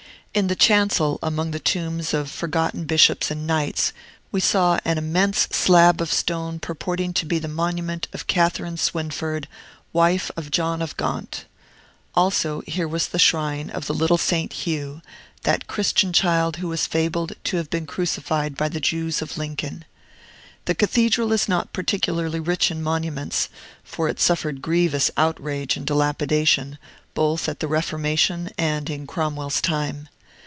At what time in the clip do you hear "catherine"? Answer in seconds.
8.27-8.77